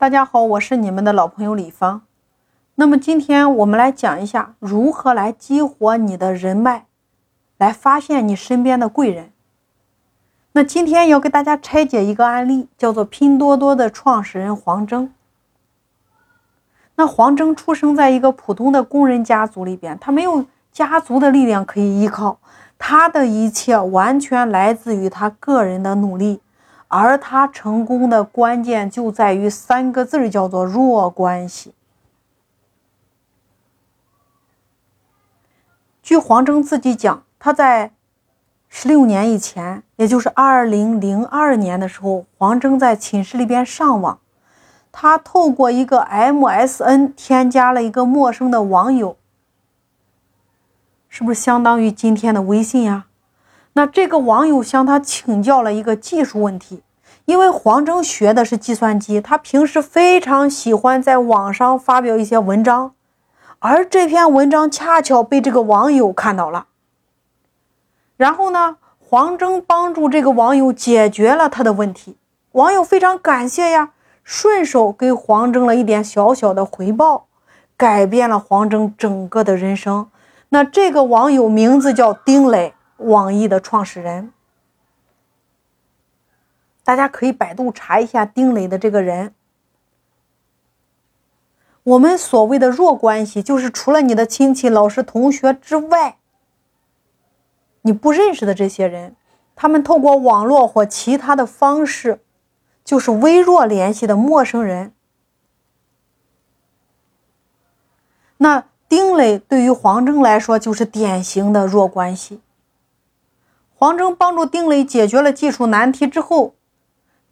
[0.00, 2.02] 大家好，我是你们的老朋友李芳。
[2.76, 6.86] 那么今天我们来讲一下如何来激活你的人脉，
[7.56, 9.32] 来发现你身边的贵人。
[10.52, 15.12] 那今天要给大家拆解一个案例，叫做拼多多的创始人黄峥。
[16.94, 22.38] 那黄峥出生在一个普通的工人家族里边，他没有家族的力量可以依靠，
[22.78, 26.40] 他的一切完全来自于他个人的努力。
[26.88, 31.74] 而他成功的关键就在于三个字叫做弱关系。
[36.02, 37.92] 据黄峥自己讲，他在
[38.70, 44.18] 十六年以前，也就是二零零二年的时候，黄峥在寝室里边上网，
[44.90, 49.18] 他透过一个 MSN 添加了一个陌生的网友，
[51.10, 53.07] 是不是相当于今天的微信呀？
[53.78, 56.82] 那这个网友向他请教了一个技术问题，
[57.26, 62.94] 因为黄峥学的是计算机，他平时非常喜欢在网上发表一些文章，
[63.60, 66.66] 而这篇文章恰巧被这个网友看到了。
[68.16, 72.16] 然后呢，黄峥帮助这个网友解决了他的问题，
[72.50, 73.90] 网友非常感谢呀，
[74.24, 77.26] 顺手给黄峥了一点小小的回报，
[77.76, 80.08] 改变了黄峥整个的人生。
[80.48, 82.74] 那这个网友名字叫丁磊。
[82.98, 84.32] 网易的创始人，
[86.84, 89.34] 大家可以百度查一下丁磊的这个人。
[91.84, 96.18] 我们所谓的弱关系，就是除了你的亲戚、老师、同学之外，
[97.82, 99.16] 你不认识的这些人，
[99.56, 102.20] 他们透过网络或其他的方式，
[102.84, 104.92] 就是微弱联系的陌生人。
[108.38, 112.40] 那丁磊对于黄峥来说，就是典型的弱关系。
[113.78, 116.54] 黄峥帮助丁磊解决了技术难题之后，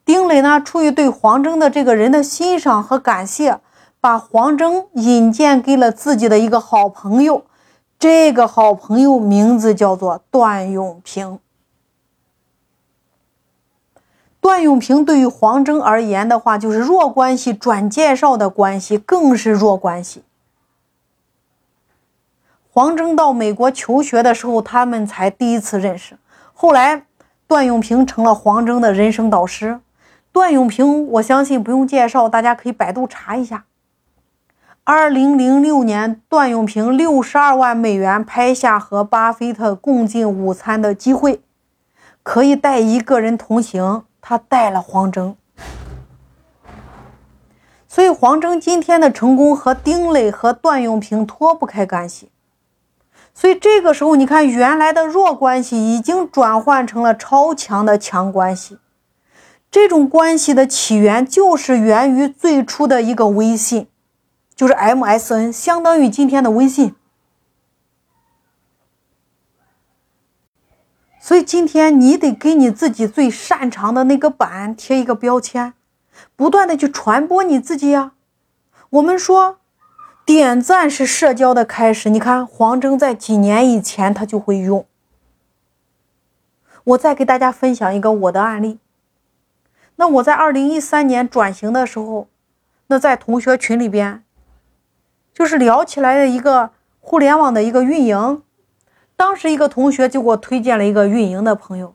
[0.04, 3.58] 丁磊呢出于对黄峥的这个人的欣赏和感谢，
[4.00, 7.46] 把黄峥引荐给了自己的一个好朋友。
[7.98, 11.40] 这个好朋友名字叫做段永平。
[14.40, 20.22] 段永平对于黄峥而言的话，就是弱关系转介绍的关系，更是弱关系。
[22.70, 26.16] 黄峥到美国求学的时候，他们才第一次认识。
[26.58, 27.02] 后来，
[27.46, 29.78] 段永平成了黄峥的人生导师。
[30.32, 33.66] 段永平，我相信不用介绍，大家可以百度查一下。
[34.82, 41.42] 二零零六年，段永平六十二万美元拍下和巴菲特共进午餐的机会，
[42.22, 45.36] 可以带一个人同行，他带了黄峥。
[47.86, 52.30] 所以，黄峥今天的成功和丁磊和段永平脱不开干系。
[53.38, 58.78] 所以这个时候，你看原来的弱关系已经转换成了超强的强关系。
[59.70, 63.88] 这种关系的起源就是源于最初的一个微信，
[64.54, 66.94] 就是 MSN，相当于今天的微信。
[71.20, 75.74] 所以今天你得给你自己最擅长的那个板贴一个标签，
[76.34, 78.12] 不断的去传播你自己呀。
[78.88, 79.58] 我们说。
[80.26, 82.10] 点赞是社交的开始。
[82.10, 84.84] 你看，黄峥在几年以前他就会用。
[86.82, 88.80] 我再给大家分享一个我的案例。
[89.94, 92.26] 那我在二零一三年转型的时候，
[92.88, 94.24] 那在同学群里边，
[95.32, 98.42] 就是聊起来的一个互联网的一个运营。
[99.14, 101.94] 当时一个同学就给我推荐了一个运营的朋友，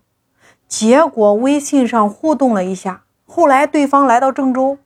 [0.70, 4.78] 结果微信上互动了一下，后来对方来到郑州，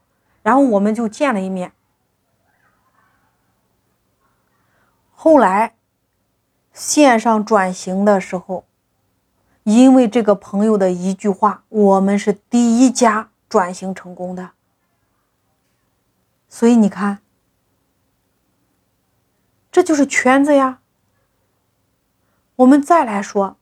[0.41, 1.71] 然后我们就见了一面。
[5.27, 5.73] 后来，
[6.71, 8.63] 线上转型的时候，
[9.63, 14.51] 因为这个朋友的一句话，我们是第一家转型成功的。
[16.47, 17.21] 所以你看，
[19.71, 20.77] 这就是圈子呀。
[22.57, 23.57] 我们再来说，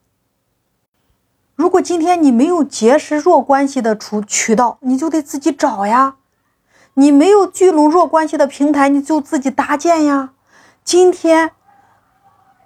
[1.55, 6.17] 如果今天你没有结识弱关系的出渠道，你就得自己找呀；
[6.95, 10.31] 你没有聚拢弱关系的平台，你就自己搭建呀。
[10.85, 11.51] 今天，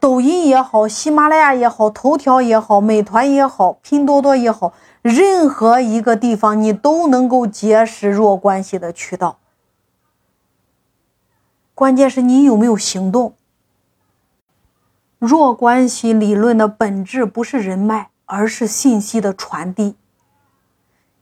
[0.08, 4.72] 抖音也好，喜马拉雅也好，头条也好，美团也好，拼多多也好，
[5.02, 9.40] 任何一个地方你都能够结识弱关系的渠道。
[11.76, 13.34] 关键是你有没有行动。
[15.20, 19.98] 弱关系理论的本质不是人脉，而是信息的传递。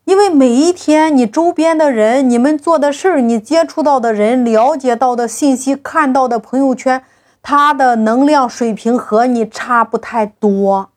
[0.04, 7.02] 因为每一天，你周边的人、你们做的事儿、你接触到的人、了解到的信息、看到的朋友圈，
[7.48, 10.90] 他的能量水平和你差不太多。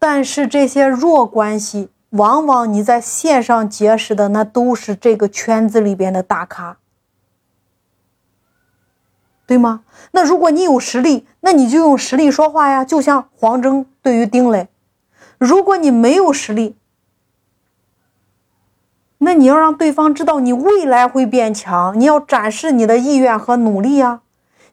[0.00, 6.78] 但是这些弱关系往往你在线上结识的那都是这个圈子里边的大咖，
[9.46, 9.84] 对吗？
[10.10, 12.84] 那如果你有实力，那你就用实力说话呀。
[12.84, 14.66] 就像黄峥对于丁磊，
[15.38, 16.74] 如果你没有实力，
[19.24, 24.20] 那你要让对方知道你未来会变强，你要展示你的意愿和努力呀。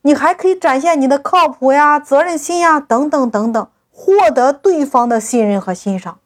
[0.02, 6.18] 你还可以展现你的靠谱呀、责任心呀等等等等，获得对方的信任和欣赏。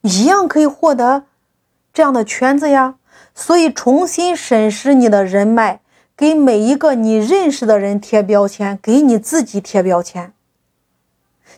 [0.00, 1.24] 一样可以获得
[1.92, 2.96] 这样的圈子呀，
[3.34, 5.80] 所以重新审视你的人脉，
[6.16, 10.32] 给每一个你认识的人贴标签，给你自己贴标签。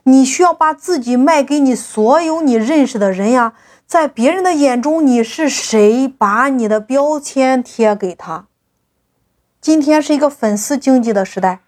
[0.02, 3.54] 你需要把自己卖给你所有你认识的人呀，
[3.86, 6.06] 在别人的眼中你是谁？
[6.08, 8.46] 把你的标签贴给他。
[9.60, 11.60] 今天是一个粉丝经济的时代，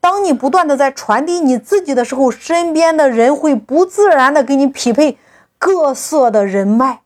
[0.00, 5.18] 当你不断的在传递你自己的时候，身边的人会不自然的给你匹配。
[5.58, 7.00] 各色的人脉，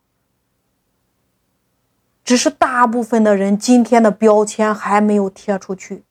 [2.25, 6.03] 只是大部分的人今天的标签还没有贴出去。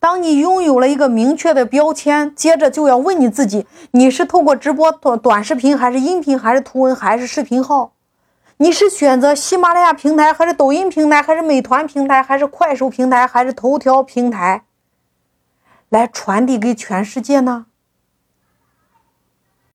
[0.00, 7.92] 当你拥有了一个明确的标签，接着就要问你自己：你是通过直播短短视频，还是音频，还是图文，还是视频号？
[8.58, 14.62] 你是选择喜马拉雅平台，还是抖音平台，还是美团平台，还是快手平台，还是头条平台，
[15.88, 17.66] 来传递给全世界呢？